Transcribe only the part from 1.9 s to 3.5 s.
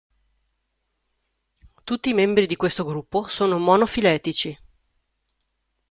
i membri di questo gruppo